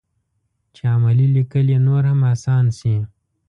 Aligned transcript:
چې 0.75 0.83
عملي 0.95 1.27
لیکل 1.35 1.65
یې 1.73 1.79
نور 1.87 2.03
هم 2.09 2.19
اسان 2.33 2.65
شي. 2.77 2.95